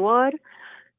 [0.00, 0.34] أدوار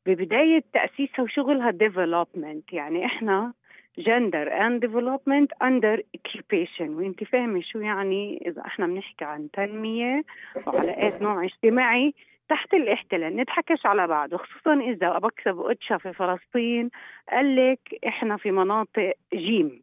[0.05, 3.53] ببداية تأسيسها وشغلها development يعني إحنا
[3.99, 6.89] gender and development under occupation.
[6.89, 10.23] وأنت فاهمة شو يعني؟ إذا إحنا بنحكي عن تنمية
[10.67, 12.13] وعلاقات نوع اجتماعي
[12.49, 13.35] تحت الاحتلال.
[13.35, 16.89] نضحكش على بعض وخصوصا إذا بكسب أوتشا في فلسطين
[17.31, 19.81] قال لك إحنا في مناطق جيم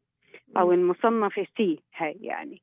[0.57, 2.63] أو المصنفة سي هاي يعني.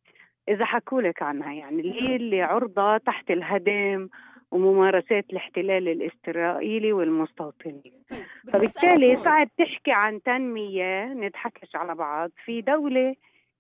[0.50, 4.10] إذا حكوا لك عنها يعني اللي اللي عرضة تحت الهدم
[4.52, 8.04] وممارسات الاحتلال الإسرائيلي والمستوطنين.
[8.10, 12.32] طيب، فبالتالي صعب تحكي عن تنمية نضحكش على بعض.
[12.46, 13.16] في دولة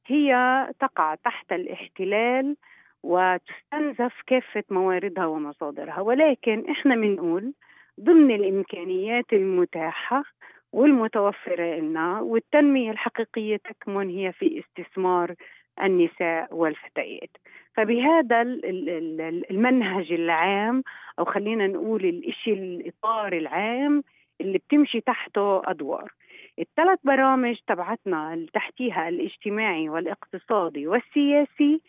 [0.07, 0.33] هي
[0.79, 2.55] تقع تحت الاحتلال
[3.03, 6.01] وتستنزف كافة مواردها ومصادرها.
[6.01, 7.53] ولكن إحنا بنقول
[7.99, 10.23] ضمن الإمكانيات المتاحة
[10.71, 15.35] والمتوفرة لنا والتنمية الحقيقية تكمن هي في استثمار
[15.83, 17.29] النساء والفتيات.
[17.75, 18.41] فبهذا
[19.51, 20.83] المنهج العام
[21.19, 24.03] أو خلينا نقول الإشي الإطار العام
[24.41, 26.11] اللي بتمشي تحته أدوار.
[26.59, 31.81] الثلاث برامج تبعتنا اللي تحتيها الاجتماعي والاقتصادي والسياسي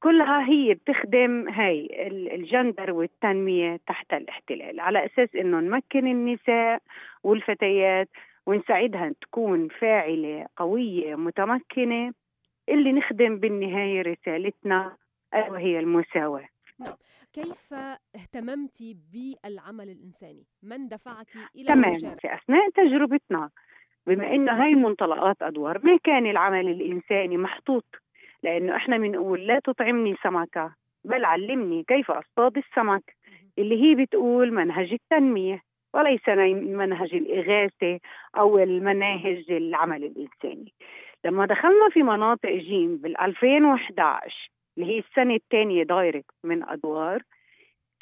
[0.00, 1.88] كلها هي بتخدم هاي
[2.34, 4.80] الجندر والتنمية تحت الاحتلال.
[4.80, 6.82] على أساس أنه نمكن النساء
[7.24, 8.08] والفتيات
[8.46, 12.12] ونساعدها تكون فاعلة قوية متمكنة
[12.68, 14.96] اللي نخدم بالنهاية رسالتنا
[15.34, 16.48] وهي المساواة.
[16.80, 16.94] نعم.
[17.32, 17.74] كيف
[18.14, 18.82] اهتممت
[19.12, 21.26] بالعمل الإنساني؟ من دفعك
[21.56, 23.50] إلى تمام في أثناء تجربتنا
[24.06, 27.84] بما إنه هاي منطلقات أدوار ما كان العمل الإنساني محطوط؟
[28.42, 33.16] لأنه إحنا بنقول لا تطعمني سمكة بل علمني كيف أصطاد السمك
[33.58, 35.62] اللي هي بتقول منهج التنمية
[35.94, 38.00] وليس منهج الإغاثة
[38.38, 40.72] أو المناهج العمل الإنساني.
[41.24, 47.22] لما دخلنا في مناطق جيم بال 2011 اللي هي السنة الثانية direct من أدوار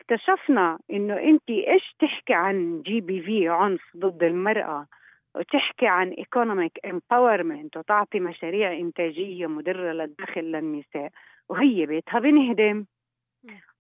[0.01, 4.87] اكتشفنا إنه أنت إيش تحكي عن GBV عنف ضد المرأة؟
[5.35, 11.11] وتحكي عن economic empowerment وتعطي مشاريع إنتاجية مدرة للدخل للنساء
[11.49, 12.85] وهي بيتها بنهدم.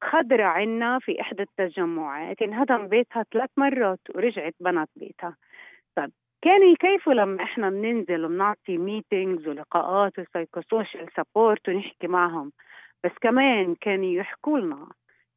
[0.03, 5.37] خضرة عنا في إحدى التجمعات انهدم بيتها ثلاث مرات ورجعت بنت بيتها.
[5.97, 6.11] طب
[6.43, 12.53] كان يكيفوا لما إحنا بننزل وبنعطي meetings ولقاءات و psychosocial support ونحكي معهم؟
[13.05, 14.89] بس كمان كانوا يحكوا لنا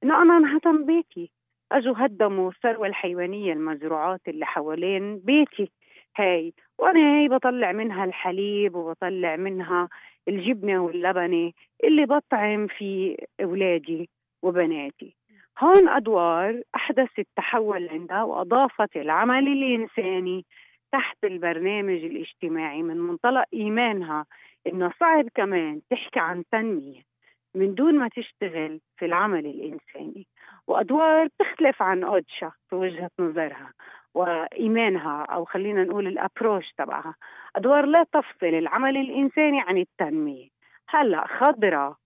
[0.03, 1.31] إنه أنا انهدم بيتي.
[1.71, 5.71] أجوا هدموا الثروة الحيوانية المزروعات اللي حوالين بيتي.
[6.17, 9.89] هاي وأنا هاي بطلع منها الحليب وبطلع منها
[10.27, 11.51] الجبنة واللبنة
[11.83, 14.09] اللي بطعم في أولادي
[14.43, 15.15] وبناتي.
[15.59, 20.45] هون أدوار أحدثت تحول عندها وأضافت العمل الإنساني
[20.91, 24.25] تحت البرنامج الاجتماعي من منطلق إيمانها
[24.67, 27.14] إنه صعب كمان تحكي عن تنمية.
[27.55, 30.27] من دون ما تشتغل في العمل الإنساني.
[30.67, 33.73] وأدوار تختلف عن اودشا في وجهة نظرها
[34.13, 37.15] وإيمانها أو خلينا نقول الابروش تبعها.
[37.55, 40.47] أدوار لا تفصل العمل الإنساني عن التنمية.
[40.89, 41.97] هلأ خضرة.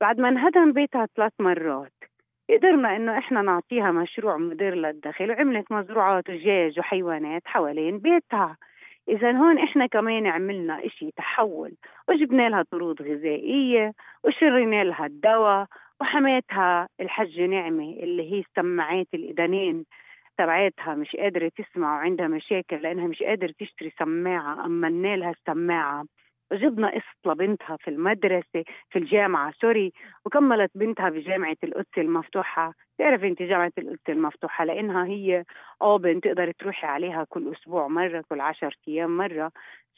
[0.00, 1.92] بعد ما انهدم بيتها ثلاث مرات
[2.50, 8.56] قدرنا إنه إحنا نعطيها مشروع مدير للدخل وعملت مزروعات دجاج وحيوانات حوالين بيتها.
[9.08, 11.72] إذا هون إحنا كمان عملنا إشي تحول.
[12.08, 13.92] وجبنا لها طرود غذائية
[14.24, 15.66] وشرينا لها الدواء
[16.00, 19.84] وحماتها الحجة نعمة اللي هي سماعات الإذنين
[20.38, 24.66] تبعتها مش قادرة تسمع وعندها مشاكل لأنها مش قادرة تشتري سماعة.
[24.66, 26.04] أما لها السماعة.
[26.54, 29.92] جبنا قسط لبنتها في المدرسة في الجامعة سوري.
[30.24, 32.74] وكملت بنتها بجامعة القدس المفتوحة.
[32.98, 35.44] تعرف انت جامعة القدس المفتوحة؟ لأنها هي
[35.82, 39.50] open تقدر تروحي عليها كل أسبوع مرة كل عشر أيام مرة.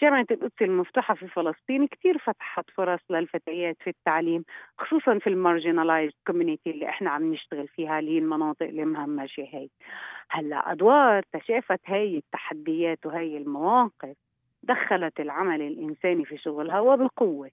[0.03, 4.45] جامعة القدس المفتوحة في فلسطين كثير فتحت فرص للفتيات في التعليم
[4.79, 9.69] خصوصا في ال marginalized community اللي إحنا عم نشتغل فيها اللي هي المناطق المهمشة هي.
[10.31, 14.26] هلأ أدوار تشافت هاي التحديات وهي المواقف.
[14.67, 17.51] دخلت العمل الإنساني في شغلها وبقوة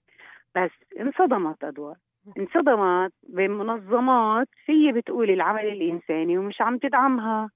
[0.56, 0.70] بس
[1.00, 1.96] انصدمت أدوار.
[2.38, 7.50] انصدمت بمنظمات هي بتقول العمل الإنساني ومش عم تدعمها.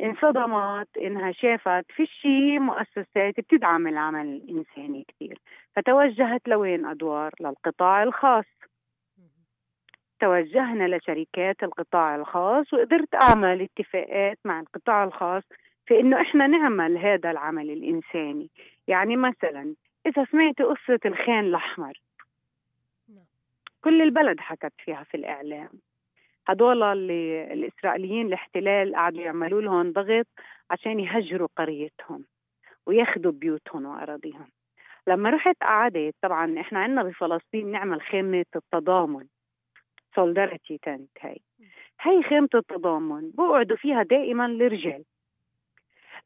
[0.00, 5.38] انصدمت إنها شافت في شيء مؤسسات بتدعم العمل الإنساني كثير
[5.76, 8.44] فتوجهت لوين أدوار؟ للقطاع الخاص.
[10.20, 15.42] توجهنا لشركات القطاع الخاص وقدرت أعمل اتفاقات مع القطاع الخاص
[15.90, 18.50] في إنه إحنا نعمل هذا العمل الإنساني.
[18.88, 19.74] يعني مثلا
[20.06, 22.00] إذا سمعت قصة الخان الأحمر.
[23.08, 23.24] نعم.
[23.84, 25.68] كل البلد حكت فيها في الإعلام.
[26.46, 30.26] هدول اللي الإسرائيليين الاحتلال قعدوا يعملوا لهم ضغط
[30.70, 32.24] عشان يهجروا قريتهم
[32.86, 34.48] وياخذوا بيوتهم وأراضيهم.
[35.06, 39.26] لما رحت قعدت طبعا إحنا عندنا بفلسطين نعمل خيمه التضامن.
[40.14, 41.40] سولداريتي تنت هاي.
[42.00, 45.04] هي خيمة التضامن بقعدوا فيها دائما الرجال.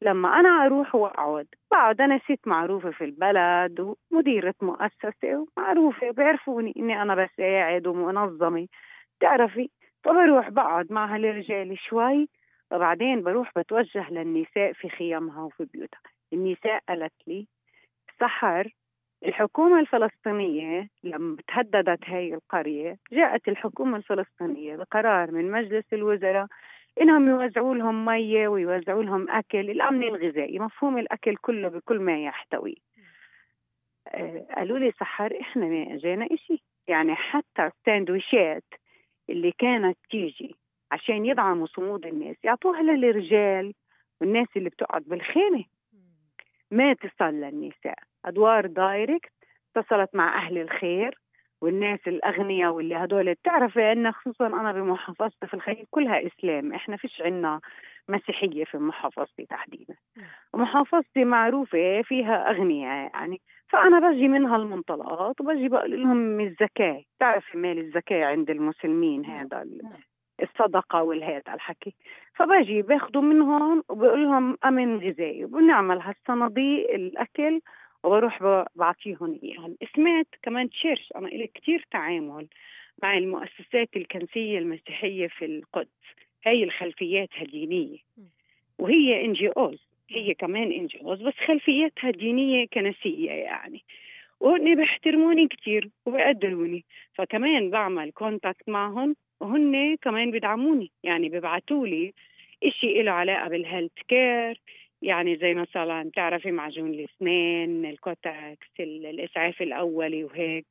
[0.01, 7.01] لما أنا أروح وأقعد بقعد أنا ست معروفة في البلد ومديرة مؤسسة ومعروفة بيعرفوني إني
[7.01, 8.67] أنا بساعد ومنظمة
[9.19, 9.69] بتعرفي؟
[10.03, 12.29] فبروح بقعد مع هالرجال شوي
[12.71, 15.99] وبعدين بروح بتوجه للنساء في خيامها وفي بيوتها.
[16.33, 17.47] النساء قالت لي
[18.19, 18.69] سحر
[19.25, 26.47] الحكومة الفلسطينية لما تهددت هاي القرية جاءت الحكومة الفلسطينية بقرار من مجلس الوزراء
[27.01, 32.81] إنهم يوزعوا لهم مية ويوزعوا لهم أكل الأمن الغذائي مفهوم الأكل كله بكل ما يحتوي.
[34.07, 36.63] آه، قالوا لي سحر إحنا ما اجانا إشي.
[36.87, 38.63] يعني حتى الساندويشات
[39.29, 40.55] اللي كانت تيجي
[40.91, 43.73] عشان يدعموا صمود الناس يعطوها للرجال
[44.21, 45.63] والناس اللي بتقعد بالخيمة.
[46.71, 47.99] ما تصل للنساء.
[48.25, 49.31] أدوار دايركت
[49.77, 51.19] اتصلت مع أهل الخير.
[51.65, 56.73] والناس الأغنياء واللي هدول بتعرفي إن خصوصا أنا بمحافظتي في الخليج كلها إسلام.
[56.73, 57.59] إحنا فيش عنا
[58.09, 59.95] مسيحية في محافظتي تحديدا.
[60.53, 63.41] ومحافظتي معروفة فيها أغنياء يعني.
[63.67, 67.03] فأنا بجي منها المنطلقات وبجي بقول لهم الزكاة.
[67.17, 69.93] بتعرفي مال الزكاة عند المسلمين هذا نعم.
[70.41, 71.95] الصدقة والهيدا الحكي.
[72.33, 75.45] فبجي باخذوا منهم وبقول لهم أمن غذائي.
[75.45, 77.61] وبنعمل هالصناديق الأكل
[78.05, 82.47] وبروح بعطيهم اياها سمعت كمان church أنا لي كثير تعامل
[83.03, 85.87] مع المؤسسات الكنسية المسيحية في القدس.
[86.43, 87.97] هي الخلفياتها دينيه
[88.79, 93.83] وهي إن جي أوز هي كمان إن جي أوز بس خلفياتها دينيه كنسية يعني.
[94.39, 96.85] وهن بيحترموني كثير وبيقدروني.
[97.13, 100.91] فكمان بعمل contact معهم وهن كمان بيدعموني.
[101.03, 102.13] يعني بيبعتوا لي
[102.69, 104.61] شيء له علاقة بال health care
[105.05, 110.65] يعني زي مثلا تعرفي معجون الإسنان ال Kotex الإسعاف الأولي وهيك.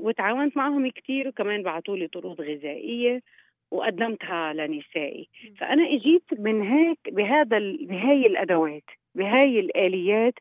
[0.00, 3.22] وتعاونت معهم كثير وكمان بعثوا لي طرود غذائية
[3.70, 5.28] وقدمتها لنسائي.
[5.58, 10.34] فأنا إجيت من هيك بهذا بهاي الأدوات بهاي الآليات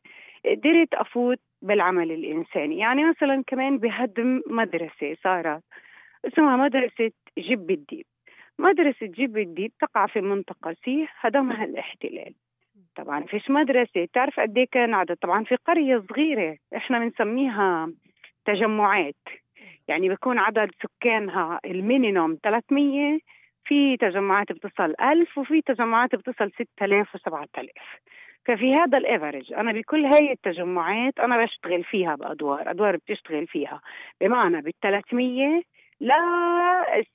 [0.46, 2.78] قدرت أفوت بالعمل الإنساني.
[2.78, 5.64] يعني مثلا كمان بهدم مدرسة صارت
[6.28, 8.06] اسمها مدرسة جب الديب.
[8.60, 12.34] مدرسة جب الديب تقع في منطقة سيح هدمها الاحتلال.
[12.96, 14.08] طبعا فيش مدرسة.
[14.14, 17.92] تعرف قد إيه كان عدد؟ طبعا في قرية صغيرة إحنا بنسميها
[18.46, 19.16] تجمعات.
[19.88, 23.20] يعني بيكون عدد سكانها ال minimum 300
[23.66, 28.00] في تجمعات بتصل 1000 وفي تجمعات بتصل 6000 و7000
[28.46, 33.82] ففي هذا ال average أنا بكل هاي التجمعات أنا بشتغل فيها بأدوار أدوار بتشتغل فيها.
[34.22, 35.62] بمعنى بال 300
[36.02, 36.12] ل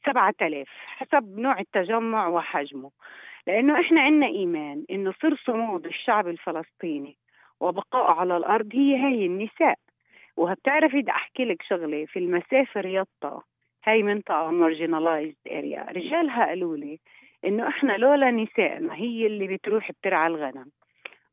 [0.06, 2.90] 7000 حسب نوع التجمع وحجمه.
[3.46, 7.16] لأنه إحنا عندنا إيمان إنه سر صمود الشعب الفلسطيني
[7.60, 9.78] وبقائه على الأرض هي هي النساء.
[10.36, 13.42] وبتعرفي بدي أحكي لك شغلة في مسافر يطا
[13.84, 16.98] هاي منطقة marginalized area رجالها قالوا لي
[17.44, 20.70] إنه إحنا لولا نسائنا هي اللي بتروح بترعى الغنم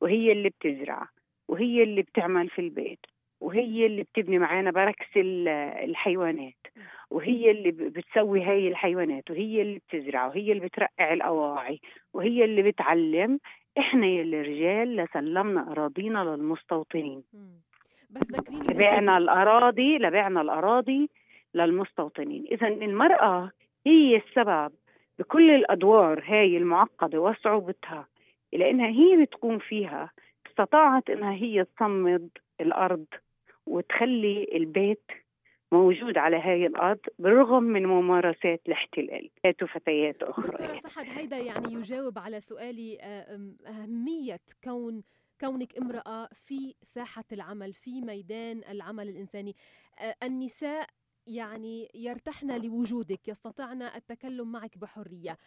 [0.02, 1.08] وهي اللي بتزرع
[1.48, 3.00] وهي اللي بتعمل في البيت.
[3.44, 6.68] وهي اللي بتبني معانا بركس الحيوانات
[7.10, 11.80] وهي اللي بتسوي هاي الحيوانات وهي اللي بتزرع وهي اللي بترقع الأواعي
[12.14, 13.40] وهي اللي بتعلم
[13.78, 17.24] إحنا يا الرجال لسلمنا أراضينا للمستوطنين.
[18.10, 21.10] بس ذكريني لبعنا الأراضي لبعنا الأراضي
[21.54, 22.46] للمستوطنين.
[22.52, 23.52] إذا المرأة
[23.86, 24.72] هي السبب
[25.20, 28.08] بكل الأدوار هاي المعقدة وصعوبتها
[28.54, 30.12] لأنها هي بتقوم فيها
[30.48, 32.30] استطاعت إنها هي تصمد
[32.62, 33.06] الأرض
[33.66, 35.12] وتخلي البيت
[35.72, 39.30] موجود على هاي الأرض بالرغم من ممارسات الاحتلال.
[39.62, 42.98] وفتيات أخرى دكتورة صحد هيدا يعني يجاوب على سؤالي
[43.68, 45.04] أهمية كون
[45.42, 49.56] كونك امرأة في ساحة العمل في ميدان العمل الإنساني.
[50.24, 50.88] النساء
[51.28, 55.38] يعني يرتحن لوجودك يستطعن التكلم معك بحرية.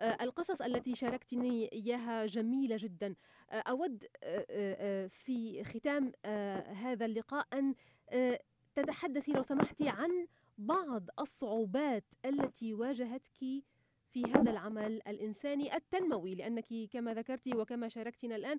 [0.00, 3.14] القصص التي شاركتني إياها جميلة جدا.
[3.52, 4.04] أود
[5.08, 6.12] في ختام
[6.74, 7.74] هذا اللقاء أن
[8.74, 10.26] تتحدثي لو سمحتي عن
[10.58, 13.62] بعض الصعوبات التي واجهتك
[14.12, 18.58] في هذا العمل الإنساني التنموي لأنك كما ذكرتي وكما شاركتنا الآن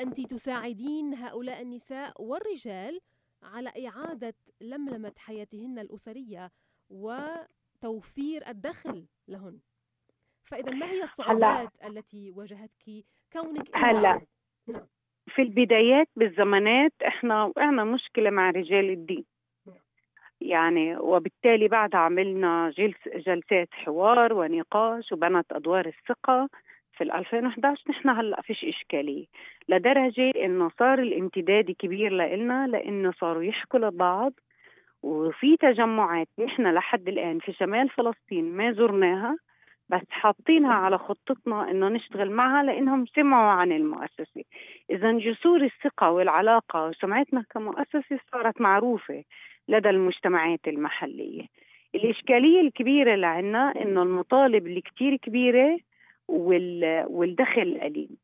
[0.00, 3.00] أنت تساعدين هؤلاء النساء والرجال
[3.42, 6.52] على إعادة لملمة حياتهن الأسرية
[6.90, 9.60] وتوفير الدخل لهن.
[10.52, 11.88] فإذا ما هي الصعوبات هلا.
[11.88, 14.20] التي واجهتك كونك هلا
[14.68, 14.86] نعم.
[15.26, 19.24] في البدايات بالزمانات إحنا وقعنا مشكلة مع رجال الدين.
[20.40, 26.48] يعني وبالتالي بعد عملنا جلس جلسات حوار ونقاش وبنت أدوار الثقة
[26.92, 29.26] في 2011 نحن هلأ فيش إشكالية.
[29.68, 34.32] لدرجة إنه صار الامتداد كبير لنا لإنه صاروا يحكوا لبعض
[35.02, 39.36] وفي تجمعات نحن لحد الآن في شمال فلسطين ما زرناها.
[39.92, 44.44] بس حاطينها على خطتنا إنه نشتغل معها لإنهم سمعوا عن المؤسسة.
[44.90, 49.24] اذا جسور الثقة والعلاقة وسمعتنا كمؤسسة صارت معروفة
[49.68, 51.46] لدى المجتمعات المحلية.
[51.94, 55.78] الإشكالية الكبيرة اللي عندنا إنه المطالب اللي كتير كبيره
[56.28, 58.16] والدخل قليل.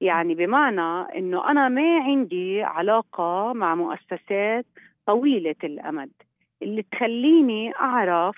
[0.00, 4.66] يعني بمعنى إنه أنا ما عندي علاقة مع مؤسسات
[5.06, 6.12] طويلة الأمد.
[6.62, 8.36] اللي تخليني أعرف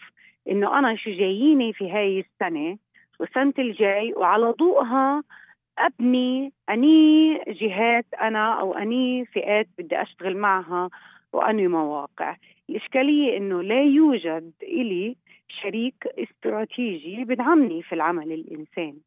[0.50, 2.78] إنه أنا شو جاييني في هاي السنة
[3.20, 5.22] والسنة الجاي وعلى ضوءها
[5.78, 10.90] أبني أني جهات أنا أو أني فئات بدي أشتغل معها
[11.32, 12.36] واني مواقع.
[12.70, 15.16] الإشكالية إنه لا يوجد إلي
[15.48, 19.02] شريك استراتيجي بدعمني في العمل الانساني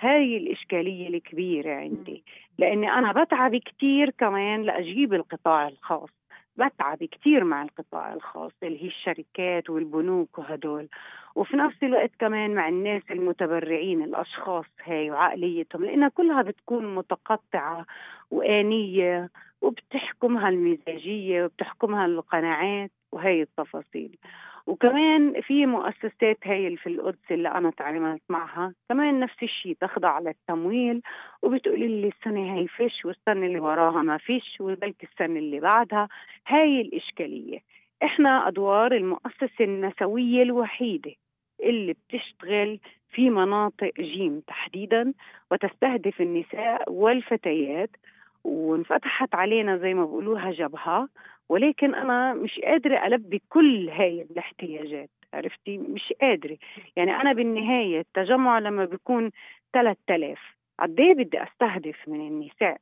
[0.00, 2.24] هاي الإشكالية الكبيرة عندي.
[2.58, 6.10] لأني أنا بتعب كتير كمان لأجيب القطاع الخاص.
[6.56, 10.88] بتعب كتير مع القطاع الخاص اللي هي الشركات والبنوك وهدول.
[11.34, 17.86] وفي نفس الوقت كمان مع الناس المتبرعين الأشخاص هاي وعقليتهم لأنها كلها بتكون متقطعة
[18.30, 19.30] وآنية
[19.62, 24.18] وبتحكمها المزاجية وبتحكمها القناعات وهي التفاصيل.
[24.66, 28.74] وكمان في مؤسسات هاي في القدس اللي أنا تعاملت معها.
[28.88, 31.02] كمان نفس الشيء تخضع للتمويل
[31.42, 36.08] وبتقولي لي السنة هاي فيش والسنة اللي وراها ما فيش وبلكي السنة اللي بعدها.
[36.46, 37.58] هاي الإشكالية.
[38.02, 41.12] إحنا أدوار المؤسسة النسوية الوحيدة
[41.62, 42.78] اللي بتشتغل
[43.10, 45.12] في مناطق جيم تحديدا
[45.50, 47.90] وتستهدف النساء والفتيات
[48.44, 51.08] وانفتحت علينا زي ما بقولوها جبهة
[51.48, 56.56] ولكن أنا مش قادرة ألبي كل هاي الاحتياجات عرفتي؟ مش قادرة.
[56.96, 59.30] يعني أنا بالنهاية التجمع لما بيكون
[59.72, 60.38] 3000
[60.80, 62.80] قد إيه بدي أستهدف من النساء؟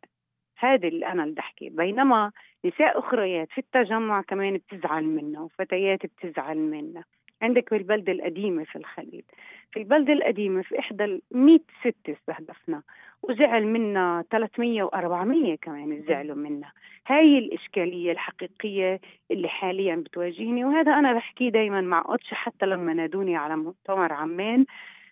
[0.58, 1.68] هذا اللي أنا اللي بحكي.
[1.68, 2.32] بينما
[2.64, 7.04] نساء أخريات في التجمع كمان بتزعل منا وفتيات بتزعل منا
[7.42, 9.24] عندك بالبلدة القديمة في الخليل.
[9.72, 12.82] في البلدة القديمة في إحدى ال 100 ست استهدفنا.
[13.22, 16.72] وزعل منا 300 و400 كمان زعلوا منا.
[17.06, 19.00] هاي الإشكالية الحقيقية
[19.30, 24.64] اللي حاليا بتواجهني وهذا أنا بحكيه دايما مع أوتش حتى لما نادوني على مؤتمر عمان.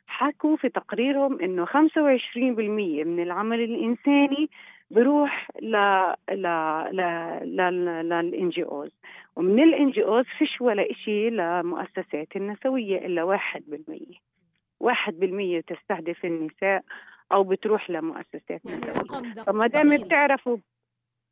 [0.07, 4.50] حكوا في تقريرهم إنه 25% من العمل الإنساني
[4.91, 5.77] بروح ل
[6.31, 6.47] ل
[6.93, 7.00] ل
[7.45, 8.91] للان جي أوز.
[9.37, 14.21] ومن الان جي أوز فيش ولا شيء لمؤسسات النسوية إلا 1%
[14.81, 16.83] 1% تستهدف النساء
[17.32, 20.56] أو بتروح لمؤسسات يعني رقم دقيق فما دام بتعرفوا.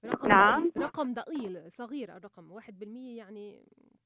[0.04, 0.70] رقم نعم.
[0.78, 3.60] رقم ضئيل صغير الرقم 1% يعني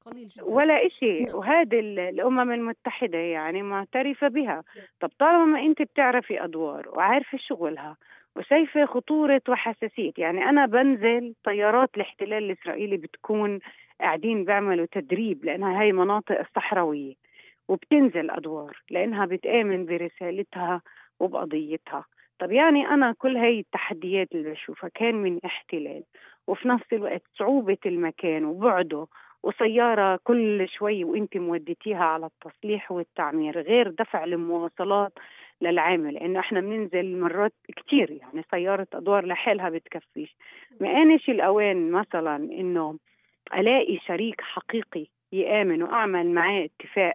[0.05, 0.43] قليل جدا.
[0.43, 1.35] ولا شيء نعم.
[1.35, 4.63] وهذه الأمم المتحدة يعني معترفة بها.
[4.99, 7.97] طب طالما أنت بتعرفي أدوار وعارفة شغلها
[8.35, 13.59] وشايفة خطورة وحساسية يعني أنا بنزل طيارات الاحتلال الإسرائيلي بتكون
[14.01, 17.13] قاعدين بيعملوا تدريب لأنها هاي مناطق صحراوية
[17.67, 20.81] وبتنزل أدوار لأنها بتآمن برسالتها
[21.21, 22.05] وبقضيتها.
[22.39, 26.03] طب يعني أنا كل هاي التحديات اللي بشوفها كان من احتلال
[26.47, 29.07] وفي نفس الوقت صعوبة المكان وبعده
[29.43, 35.13] وسيارة كل شوي وانت موديتيها على التصليح والتعمير غير دفع المواصلات
[35.61, 40.35] للعامل لأنه إحنا بننزل مرات كثير يعني سيارة أدوار لحالها بتكفيش.
[40.81, 42.97] ما انش الأوان مثلا إنه
[43.57, 47.13] ألاقي شريك حقيقي يآمن وأعمل معاه اتفاق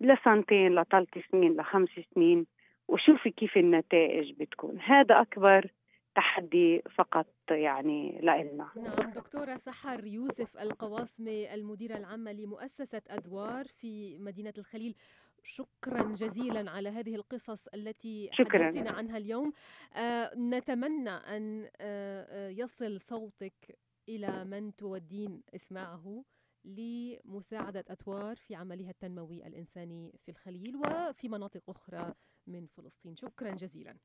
[0.00, 2.46] لسنتين لثلاث سنين لخمس سنين.
[2.88, 4.80] وشوفي كيف النتائج بتكون.
[4.80, 5.70] هذا أكبر
[6.14, 14.52] تحدي فقط يعني لنا نعم دكتورة سحر يوسف القواسمة المديرة العامة لمؤسسة أدوار في مدينة
[14.58, 14.94] الخليل.
[15.42, 18.66] شكرا جزيلا على هذه القصص التي شكرا.
[18.66, 19.52] حدثتنا عنها اليوم.
[19.96, 26.24] آه نتمنى أن آه, آه، يصل صوتك إلى من تودين إسماعه.
[26.64, 32.14] لمساعدة أتوار في عملها التنموي الإنساني في الخليل وفي مناطق أخرى
[32.46, 33.16] من فلسطين.
[33.16, 33.96] شكرا جزيلا.